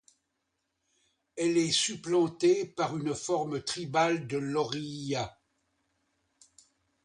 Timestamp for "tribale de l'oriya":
3.61-5.37